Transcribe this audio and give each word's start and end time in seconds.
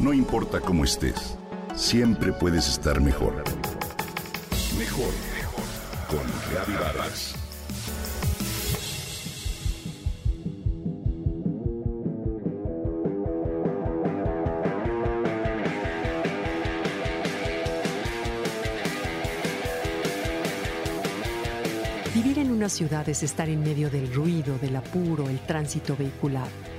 No 0.00 0.14
importa 0.14 0.60
cómo 0.60 0.84
estés, 0.84 1.36
siempre 1.76 2.32
puedes 2.32 2.66
estar 2.68 3.02
mejor. 3.02 3.44
Mejor, 4.78 5.12
mejor. 5.36 5.64
Con 6.08 6.26
Reavivadas. 6.50 7.34
Vivir 22.14 22.38
en 22.38 22.50
una 22.50 22.70
ciudad 22.70 23.06
es 23.06 23.22
estar 23.22 23.50
en 23.50 23.60
medio 23.60 23.90
del 23.90 24.14
ruido, 24.14 24.56
del 24.58 24.76
apuro, 24.76 25.28
el 25.28 25.40
tránsito 25.40 25.94
vehicular. 25.94 26.69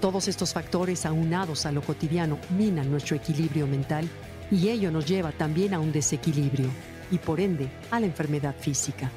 Todos 0.00 0.28
estos 0.28 0.52
factores 0.52 1.04
aunados 1.06 1.66
a 1.66 1.72
lo 1.72 1.82
cotidiano 1.82 2.38
minan 2.56 2.90
nuestro 2.90 3.16
equilibrio 3.16 3.66
mental 3.66 4.08
y 4.50 4.68
ello 4.68 4.92
nos 4.92 5.06
lleva 5.06 5.32
también 5.32 5.74
a 5.74 5.80
un 5.80 5.90
desequilibrio 5.90 6.68
y 7.10 7.18
por 7.18 7.40
ende 7.40 7.68
a 7.90 7.98
la 7.98 8.06
enfermedad 8.06 8.54
física. 8.56 9.10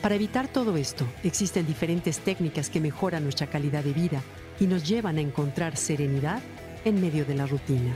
Para 0.00 0.14
evitar 0.14 0.48
todo 0.48 0.76
esto, 0.76 1.06
existen 1.22 1.66
diferentes 1.66 2.18
técnicas 2.20 2.70
que 2.70 2.80
mejoran 2.80 3.24
nuestra 3.24 3.46
calidad 3.46 3.84
de 3.84 3.92
vida 3.92 4.22
y 4.58 4.66
nos 4.66 4.88
llevan 4.88 5.18
a 5.18 5.20
encontrar 5.20 5.76
serenidad 5.76 6.40
en 6.84 7.00
medio 7.00 7.26
de 7.26 7.34
la 7.34 7.46
rutina. 7.46 7.94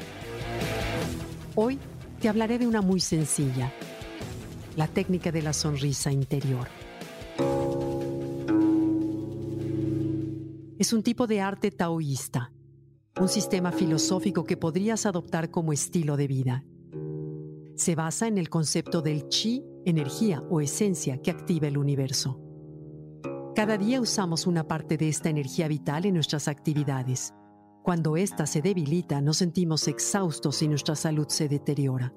Hoy 1.55 1.79
te 2.21 2.29
hablaré 2.29 2.59
de 2.59 2.67
una 2.67 2.83
muy 2.83 3.01
sencilla, 3.01 3.73
la 4.77 4.89
técnica 4.89 5.33
de 5.33 5.43
la 5.43 5.55
sonrisa 5.55 6.13
interior. 6.13 6.69
Es 10.79 10.93
un 10.93 11.03
tipo 11.03 11.27
de 11.27 11.41
arte 11.41 11.71
taoísta, 11.71 12.53
un 13.19 13.29
sistema 13.29 13.73
filosófico 13.73 14.45
que 14.45 14.59
podrías 14.59 15.07
adoptar 15.07 15.51
como 15.51 15.73
estilo 15.73 16.19
de 16.19 16.27
vida. 16.27 16.65
Se 17.77 17.95
basa 17.95 18.29
en 18.29 18.37
el 18.37 18.51
concepto 18.51 19.01
del 19.01 19.29
chi, 19.29 19.65
energía 19.87 20.43
o 20.51 20.61
esencia 20.61 21.23
que 21.23 21.31
activa 21.31 21.67
el 21.67 21.79
universo. 21.79 22.39
Cada 23.55 23.79
día 23.79 24.03
usamos 24.03 24.47
una 24.47 24.69
parte 24.69 24.99
de 24.99 25.09
esta 25.09 25.31
energía 25.31 25.67
vital 25.67 26.05
en 26.05 26.13
nuestras 26.13 26.47
actividades. 26.47 27.33
Cuando 27.83 28.19
ésta 28.19 28.45
se 28.45 28.61
debilita, 28.61 29.23
nos 29.23 29.39
sentimos 29.39 29.89
exhaustos 29.89 30.61
y 30.61 30.69
nuestra 30.69 30.95
salud 30.95 31.27
se 31.29 31.49
deteriora. 31.49 32.13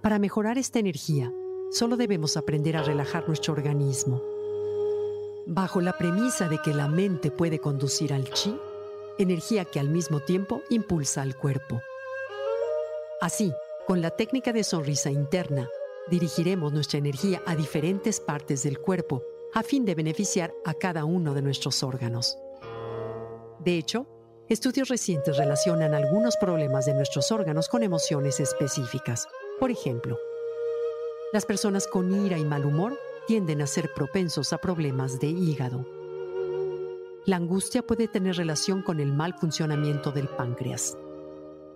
Para 0.00 0.20
mejorar 0.20 0.58
esta 0.58 0.78
energía, 0.78 1.32
solo 1.72 1.96
debemos 1.96 2.36
aprender 2.36 2.76
a 2.76 2.82
relajar 2.82 3.26
nuestro 3.26 3.54
organismo. 3.54 4.22
Bajo 5.46 5.80
la 5.80 5.96
premisa 5.96 6.48
de 6.48 6.58
que 6.62 6.74
la 6.74 6.86
mente 6.86 7.30
puede 7.30 7.58
conducir 7.58 8.12
al 8.12 8.30
chi, 8.30 8.54
energía 9.18 9.64
que 9.64 9.80
al 9.80 9.88
mismo 9.88 10.20
tiempo 10.20 10.62
impulsa 10.68 11.22
al 11.22 11.36
cuerpo. 11.36 11.80
Así, 13.20 13.52
con 13.86 14.02
la 14.02 14.10
técnica 14.10 14.52
de 14.52 14.64
sonrisa 14.64 15.10
interna, 15.10 15.68
dirigiremos 16.10 16.72
nuestra 16.72 16.98
energía 16.98 17.42
a 17.46 17.56
diferentes 17.56 18.20
partes 18.20 18.62
del 18.62 18.78
cuerpo 18.78 19.22
a 19.54 19.62
fin 19.62 19.84
de 19.84 19.94
beneficiar 19.94 20.52
a 20.64 20.74
cada 20.74 21.04
uno 21.04 21.34
de 21.34 21.42
nuestros 21.42 21.82
órganos. 21.82 22.38
De 23.60 23.78
hecho, 23.78 24.06
estudios 24.48 24.88
recientes 24.88 25.36
relacionan 25.36 25.94
algunos 25.94 26.36
problemas 26.36 26.86
de 26.86 26.94
nuestros 26.94 27.30
órganos 27.32 27.68
con 27.68 27.82
emociones 27.82 28.40
específicas. 28.40 29.28
Por 29.60 29.70
ejemplo, 29.70 30.18
las 31.32 31.46
personas 31.46 31.86
con 31.86 32.14
ira 32.26 32.36
y 32.38 32.44
mal 32.44 32.66
humor 32.66 32.98
tienden 33.26 33.62
a 33.62 33.66
ser 33.66 33.94
propensos 33.94 34.52
a 34.52 34.58
problemas 34.58 35.18
de 35.18 35.28
hígado. 35.28 35.86
La 37.24 37.36
angustia 37.36 37.82
puede 37.86 38.06
tener 38.06 38.36
relación 38.36 38.82
con 38.82 39.00
el 39.00 39.12
mal 39.12 39.32
funcionamiento 39.34 40.12
del 40.12 40.28
páncreas. 40.28 40.98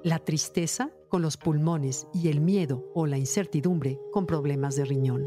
La 0.03 0.19
tristeza 0.19 0.91
con 1.09 1.23
los 1.23 1.39
pulmones 1.39 2.07
y 2.13 2.29
el 2.29 2.41
miedo 2.41 2.85
o 2.95 3.07
la 3.07 3.17
incertidumbre 3.17 3.99
con 4.13 4.27
problemas 4.27 4.77
de 4.77 4.85
riñón. 4.85 5.27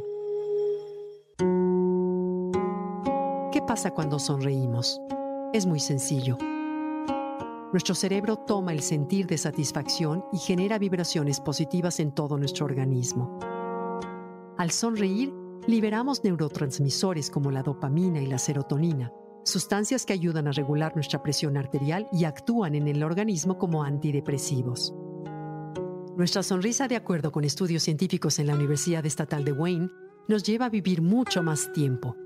¿Qué 3.51 3.61
pasa 3.63 3.91
cuando 3.91 4.19
sonreímos? 4.19 5.01
Es 5.53 5.65
muy 5.65 5.79
sencillo. 5.79 6.37
Nuestro 7.71 7.95
cerebro 7.95 8.35
toma 8.35 8.73
el 8.73 8.81
sentir 8.81 9.25
de 9.25 9.37
satisfacción 9.39 10.23
y 10.31 10.37
genera 10.37 10.77
vibraciones 10.77 11.39
positivas 11.39 11.99
en 11.99 12.11
todo 12.11 12.37
nuestro 12.37 12.65
organismo. 12.65 13.39
Al 14.59 14.71
sonreír, 14.71 15.33
liberamos 15.67 16.21
neurotransmisores 16.25 17.29
como 17.29 17.49
la 17.49 17.63
dopamina 17.63 18.19
y 18.19 18.27
la 18.27 18.37
serotonina, 18.37 19.13
sustancias 19.45 20.05
que 20.05 20.11
ayudan 20.11 20.49
a 20.49 20.51
regular 20.51 20.93
nuestra 20.95 21.23
presión 21.23 21.55
arterial 21.55 22.09
y 22.11 22.25
actúan 22.25 22.75
en 22.75 22.89
el 22.89 23.01
organismo 23.01 23.57
como 23.57 23.85
antidepresivos. 23.85 24.93
Nuestra 26.17 26.43
sonrisa, 26.43 26.89
de 26.89 26.97
acuerdo 26.97 27.31
con 27.31 27.45
estudios 27.45 27.83
científicos 27.83 28.37
en 28.37 28.47
la 28.47 28.55
Universidad 28.55 29.05
Estatal 29.05 29.45
de 29.45 29.53
Wayne, 29.53 29.89
nos 30.27 30.43
lleva 30.43 30.65
a 30.65 30.69
vivir 30.69 31.01
mucho 31.01 31.41
más 31.41 31.71
tiempo, 31.71 32.17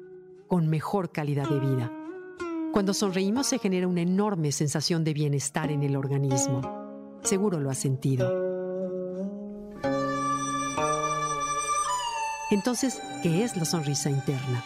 con 0.47 0.67
mejor 0.67 1.11
calidad 1.11 1.47
de 1.47 1.59
vida 1.59 1.91
cuando 2.73 2.95
sonreímos 2.95 3.45
se 3.45 3.59
genera 3.59 3.87
una 3.87 4.01
enorme 4.01 4.51
sensación 4.51 5.03
de 5.03 5.13
bienestar 5.13 5.69
en 5.69 5.83
el 5.83 5.95
organismo. 5.95 7.19
Seguro 7.21 7.59
lo 7.59 7.69
has 7.69 7.77
sentido. 7.77 8.52
Entonces, 12.53 13.01
¿qué 13.23 13.43
es 13.43 13.57
la 13.57 13.65
sonrisa 13.65 14.11
interna? 14.11 14.63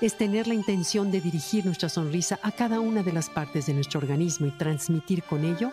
Es 0.00 0.16
tener 0.16 0.46
la 0.46 0.54
intención 0.54 1.10
de 1.10 1.20
dirigir 1.20 1.66
nuestra 1.66 1.88
sonrisa 1.88 2.38
a 2.40 2.52
cada 2.52 2.78
una 2.78 3.02
de 3.02 3.12
las 3.12 3.28
partes 3.28 3.66
de 3.66 3.74
nuestro 3.74 3.98
organismo 3.98 4.46
y 4.46 4.52
transmitir 4.52 5.24
con 5.24 5.44
ello 5.44 5.72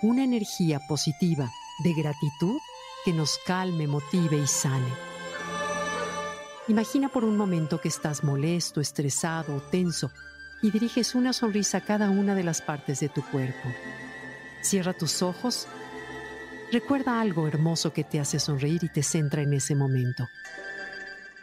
una 0.00 0.24
energía 0.24 0.80
positiva 0.88 1.52
de 1.84 1.92
gratitud 1.92 2.58
que 3.04 3.12
nos 3.12 3.38
calme, 3.44 3.86
motive 3.86 4.38
y 4.38 4.46
sane. 4.46 4.88
Imagina 6.68 7.10
por 7.10 7.24
un 7.24 7.36
momento 7.36 7.78
que 7.78 7.88
estás 7.88 8.24
molesto, 8.24 8.80
estresado 8.80 9.54
o 9.54 9.60
tenso 9.60 10.10
y 10.62 10.70
diriges 10.70 11.14
una 11.14 11.34
sonrisa 11.34 11.78
a 11.78 11.84
cada 11.84 12.08
una 12.08 12.34
de 12.34 12.44
las 12.44 12.62
partes 12.62 13.00
de 13.00 13.10
tu 13.10 13.22
cuerpo. 13.26 13.68
Cierra 14.62 14.94
tus 14.94 15.20
ojos. 15.20 15.66
Recuerda 16.72 17.20
algo 17.20 17.48
hermoso 17.48 17.92
que 17.92 18.04
te 18.04 18.20
hace 18.20 18.38
sonreír 18.38 18.84
y 18.84 18.88
te 18.88 19.02
centra 19.02 19.42
en 19.42 19.52
ese 19.54 19.74
momento, 19.74 20.28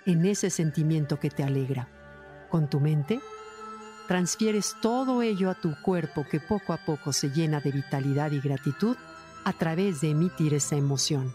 en 0.05 0.25
ese 0.25 0.49
sentimiento 0.49 1.19
que 1.19 1.29
te 1.29 1.43
alegra. 1.43 1.89
Con 2.49 2.69
tu 2.69 2.79
mente, 2.79 3.19
transfieres 4.07 4.77
todo 4.81 5.21
ello 5.21 5.49
a 5.49 5.55
tu 5.55 5.75
cuerpo 5.81 6.25
que 6.31 6.39
poco 6.39 6.71
a 6.71 6.77
poco 6.77 7.11
se 7.11 7.29
llena 7.29 7.59
de 7.59 7.71
vitalidad 7.71 8.31
y 8.31 8.39
gratitud 8.39 8.95
a 9.43 9.51
través 9.51 9.99
de 9.99 10.11
emitir 10.11 10.53
esa 10.53 10.77
emoción. 10.77 11.33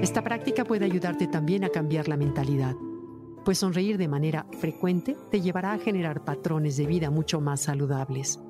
Esta 0.00 0.22
práctica 0.22 0.64
puede 0.64 0.84
ayudarte 0.84 1.26
también 1.26 1.64
a 1.64 1.68
cambiar 1.68 2.06
la 2.06 2.16
mentalidad, 2.16 2.76
pues 3.46 3.58
sonreír 3.58 3.96
de 3.96 4.08
manera 4.08 4.44
frecuente 4.58 5.16
te 5.30 5.40
llevará 5.40 5.72
a 5.72 5.78
generar 5.78 6.24
patrones 6.24 6.76
de 6.76 6.84
vida 6.84 7.10
mucho 7.10 7.40
más 7.40 7.60
saludables. 7.60 8.40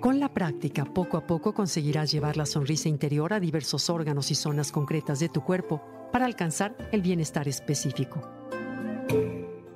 Con 0.00 0.18
la 0.18 0.34
práctica, 0.34 0.84
poco 0.84 1.16
a 1.16 1.24
poco 1.24 1.54
conseguirás 1.54 2.10
llevar 2.10 2.36
la 2.36 2.44
sonrisa 2.44 2.88
interior 2.88 3.32
a 3.32 3.38
diversos 3.38 3.88
órganos 3.88 4.32
y 4.32 4.34
zonas 4.34 4.72
concretas 4.72 5.20
de 5.20 5.28
tu 5.28 5.44
cuerpo 5.44 5.80
para 6.10 6.26
alcanzar 6.26 6.76
el 6.90 7.00
bienestar 7.00 7.46
específico. 7.46 8.28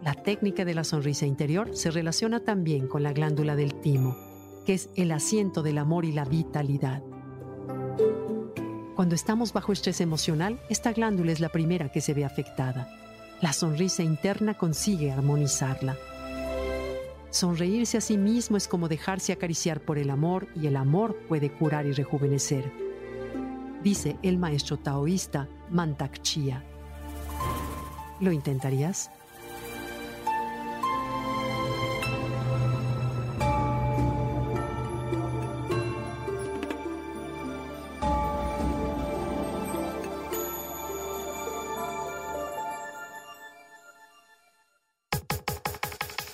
La 0.02 0.14
técnica 0.14 0.64
de 0.64 0.74
la 0.74 0.82
sonrisa 0.82 1.24
interior 1.24 1.76
se 1.76 1.92
relaciona 1.92 2.40
también 2.40 2.88
con 2.88 3.04
la 3.04 3.12
glándula 3.12 3.54
del 3.54 3.76
timo, 3.76 4.16
que 4.66 4.74
es 4.74 4.90
el 4.96 5.12
asiento 5.12 5.62
del 5.62 5.78
amor 5.78 6.04
y 6.04 6.10
la 6.10 6.24
vitalidad. 6.24 7.00
Cuando 8.96 9.14
estamos 9.14 9.52
bajo 9.52 9.72
estrés 9.72 10.00
emocional, 10.00 10.60
esta 10.68 10.92
glándula 10.92 11.30
es 11.30 11.38
la 11.38 11.50
primera 11.50 11.92
que 11.92 12.00
se 12.00 12.12
ve 12.12 12.24
afectada. 12.24 13.01
La 13.42 13.52
sonrisa 13.52 14.04
interna 14.04 14.54
consigue 14.54 15.10
armonizarla. 15.10 15.96
Sonreírse 17.30 17.98
a 17.98 18.00
sí 18.00 18.16
mismo 18.16 18.56
es 18.56 18.68
como 18.68 18.86
dejarse 18.86 19.32
acariciar 19.32 19.80
por 19.80 19.98
el 19.98 20.10
amor 20.10 20.46
y 20.54 20.68
el 20.68 20.76
amor 20.76 21.16
puede 21.28 21.50
curar 21.50 21.84
y 21.86 21.92
rejuvenecer. 21.92 22.72
Dice 23.82 24.16
el 24.22 24.38
maestro 24.38 24.78
taoísta 24.78 25.48
Mantak 25.70 26.22
Chia. 26.22 26.62
¿Lo 28.20 28.30
intentarías? 28.30 29.10